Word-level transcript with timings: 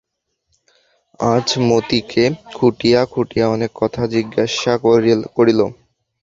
আজ 1.27 1.47
মতিকে 1.67 2.23
খুঁটিয়া 2.53 3.01
খুঁটিয়া 3.05 3.45
অনেক 3.47 3.71
কথা 3.75 4.01
জিজ্ঞাসা 4.13 4.73
করিল। 5.35 5.59